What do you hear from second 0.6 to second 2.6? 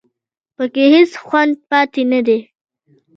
کې هېڅ خوند پاتې نه دی